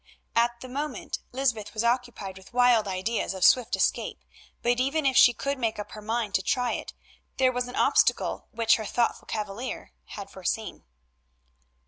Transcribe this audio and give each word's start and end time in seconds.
At 0.35 0.61
the 0.61 0.67
moment 0.67 1.19
Lysbeth 1.31 1.75
was 1.75 1.83
occupied 1.83 2.35
with 2.35 2.53
wild 2.55 2.87
ideas 2.87 3.35
of 3.35 3.43
swift 3.45 3.75
escape, 3.75 4.25
but 4.63 4.79
even 4.79 5.05
if 5.05 5.15
she 5.15 5.31
could 5.31 5.59
make 5.59 5.77
up 5.77 5.91
her 5.91 6.01
mind 6.01 6.33
to 6.33 6.41
try 6.41 6.71
it 6.71 6.93
there 7.37 7.51
was 7.51 7.67
an 7.67 7.75
obstacle 7.75 8.47
which 8.49 8.77
her 8.77 8.85
thoughtful 8.85 9.27
cavalier 9.27 9.91
had 10.05 10.31
foreseen. 10.31 10.85